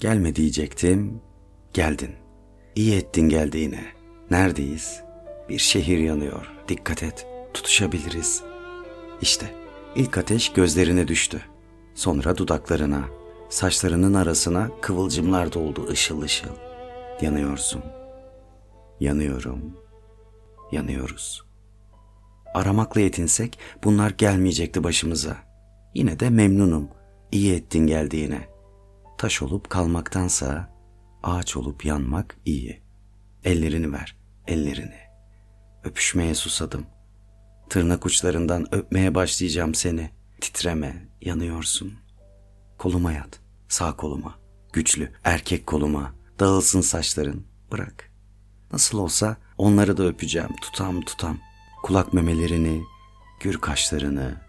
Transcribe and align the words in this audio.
Gelme 0.00 0.36
diyecektim, 0.36 1.20
geldin. 1.72 2.10
İyi 2.74 2.96
ettin 2.96 3.28
geldiğine. 3.28 3.84
Neredeyiz? 4.30 5.00
Bir 5.48 5.58
şehir 5.58 5.98
yanıyor. 5.98 6.52
Dikkat 6.68 7.02
et, 7.02 7.26
tutuşabiliriz. 7.54 8.42
İşte 9.22 9.54
ilk 9.94 10.18
ateş 10.18 10.52
gözlerine 10.52 11.08
düştü. 11.08 11.42
Sonra 11.94 12.36
dudaklarına, 12.36 13.04
saçlarının 13.48 14.14
arasına 14.14 14.70
kıvılcımlar 14.80 15.52
doldu 15.52 15.86
ışıl 15.88 16.22
ışıl. 16.22 16.54
Yanıyorsun. 17.20 17.82
Yanıyorum. 19.00 19.76
Yanıyoruz. 20.72 21.44
Aramakla 22.54 23.00
yetinsek 23.00 23.58
bunlar 23.84 24.10
gelmeyecekti 24.10 24.84
başımıza. 24.84 25.36
Yine 25.94 26.20
de 26.20 26.30
memnunum. 26.30 26.88
İyi 27.32 27.54
ettin 27.54 27.86
geldiğine. 27.86 28.55
Taş 29.18 29.42
olup 29.42 29.70
kalmaktansa 29.70 30.76
ağaç 31.22 31.56
olup 31.56 31.84
yanmak 31.84 32.36
iyi. 32.44 32.82
Ellerini 33.44 33.92
ver, 33.92 34.16
ellerini. 34.46 35.00
Öpüşmeye 35.84 36.34
susadım. 36.34 36.86
Tırnak 37.68 38.06
uçlarından 38.06 38.74
öpmeye 38.74 39.14
başlayacağım 39.14 39.74
seni. 39.74 40.10
Titreme, 40.40 41.08
yanıyorsun. 41.20 41.94
Koluma 42.78 43.12
yat, 43.12 43.40
sağ 43.68 43.96
koluma. 43.96 44.34
Güçlü, 44.72 45.12
erkek 45.24 45.66
koluma. 45.66 46.14
Dağılsın 46.40 46.80
saçların, 46.80 47.46
bırak. 47.72 48.12
Nasıl 48.72 48.98
olsa 48.98 49.36
onları 49.58 49.96
da 49.96 50.04
öpeceğim, 50.04 50.56
tutam 50.62 51.00
tutam. 51.00 51.38
Kulak 51.82 52.12
memelerini, 52.12 52.82
gür 53.40 53.60
kaşlarını, 53.60 54.40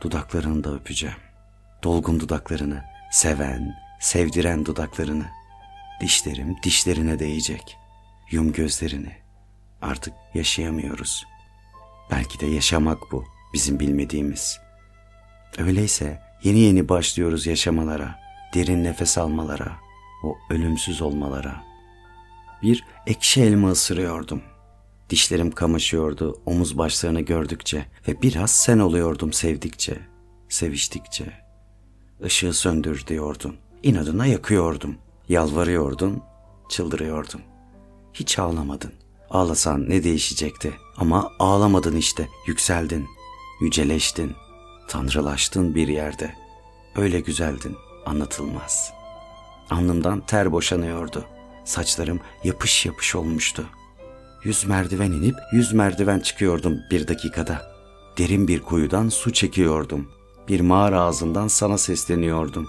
dudaklarını 0.00 0.64
da 0.64 0.74
öpeceğim. 0.74 1.16
Dolgun 1.84 2.20
dudaklarını, 2.20 2.82
seven, 3.12 3.74
sevdiren 4.02 4.66
dudaklarını. 4.66 5.26
Dişlerim 6.00 6.56
dişlerine 6.62 7.18
değecek. 7.18 7.78
Yum 8.30 8.52
gözlerini. 8.52 9.16
Artık 9.82 10.14
yaşayamıyoruz. 10.34 11.24
Belki 12.10 12.40
de 12.40 12.46
yaşamak 12.46 13.12
bu, 13.12 13.24
bizim 13.54 13.80
bilmediğimiz. 13.80 14.60
Öyleyse 15.58 16.22
yeni 16.42 16.58
yeni 16.58 16.88
başlıyoruz 16.88 17.46
yaşamalara, 17.46 18.18
derin 18.54 18.84
nefes 18.84 19.18
almalara, 19.18 19.72
o 20.24 20.36
ölümsüz 20.50 21.02
olmalara. 21.02 21.64
Bir 22.62 22.84
ekşi 23.06 23.42
elma 23.42 23.70
ısırıyordum. 23.70 24.42
Dişlerim 25.10 25.50
kamaşıyordu 25.50 26.42
omuz 26.46 26.78
başlarını 26.78 27.20
gördükçe 27.20 27.86
ve 28.08 28.22
biraz 28.22 28.50
sen 28.50 28.78
oluyordum 28.78 29.32
sevdikçe, 29.32 29.98
seviştikçe. 30.48 31.32
Işığı 32.24 32.52
söndür 32.52 33.06
diyordun. 33.06 33.56
İnadına 33.82 34.26
yakıyordum. 34.26 34.96
Yalvarıyordun, 35.28 36.22
çıldırıyordum. 36.68 37.40
Hiç 38.14 38.38
ağlamadın. 38.38 38.92
Ağlasan 39.30 39.90
ne 39.90 40.04
değişecekti? 40.04 40.72
Ama 40.96 41.32
ağlamadın 41.38 41.96
işte, 41.96 42.28
yükseldin, 42.46 43.06
yüceleştin, 43.60 44.32
tanrılaştın 44.88 45.74
bir 45.74 45.88
yerde. 45.88 46.34
Öyle 46.96 47.20
güzeldin, 47.20 47.76
anlatılmaz. 48.06 48.92
Alnımdan 49.70 50.20
ter 50.20 50.52
boşanıyordu. 50.52 51.24
Saçlarım 51.64 52.20
yapış 52.44 52.86
yapış 52.86 53.14
olmuştu. 53.14 53.64
Yüz 54.44 54.64
merdiven 54.64 55.12
inip 55.12 55.36
yüz 55.52 55.72
merdiven 55.72 56.20
çıkıyordum 56.20 56.78
bir 56.90 57.08
dakikada. 57.08 57.72
Derin 58.18 58.48
bir 58.48 58.62
kuyudan 58.62 59.08
su 59.08 59.32
çekiyordum. 59.32 60.08
Bir 60.48 60.60
mağara 60.60 61.00
ağzından 61.00 61.48
sana 61.48 61.78
sesleniyordum. 61.78 62.68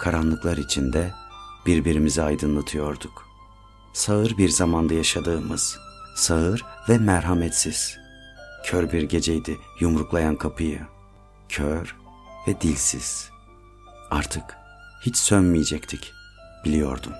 Karanlıklar 0.00 0.56
içinde 0.56 1.14
birbirimizi 1.66 2.22
aydınlatıyorduk. 2.22 3.28
Sağır 3.92 4.38
bir 4.38 4.48
zamanda 4.48 4.94
yaşadığımız, 4.94 5.78
sağır 6.16 6.64
ve 6.88 6.98
merhametsiz. 6.98 7.98
Kör 8.64 8.92
bir 8.92 9.02
geceydi 9.02 9.58
yumruklayan 9.80 10.36
kapıyı. 10.36 10.80
Kör 11.48 11.96
ve 12.48 12.60
dilsiz. 12.60 13.30
Artık 14.10 14.44
hiç 15.00 15.16
sönmeyecektik, 15.16 16.12
biliyordum. 16.64 17.12